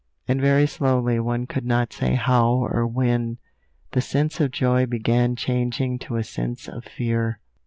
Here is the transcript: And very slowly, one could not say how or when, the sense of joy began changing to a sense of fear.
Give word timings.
And 0.27 0.41
very 0.41 0.65
slowly, 0.65 1.19
one 1.19 1.45
could 1.45 1.63
not 1.63 1.93
say 1.93 2.15
how 2.15 2.53
or 2.65 2.87
when, 2.87 3.37
the 3.91 4.01
sense 4.01 4.39
of 4.39 4.49
joy 4.49 4.87
began 4.87 5.35
changing 5.35 5.99
to 5.99 6.15
a 6.15 6.23
sense 6.23 6.67
of 6.67 6.85
fear. 6.85 7.39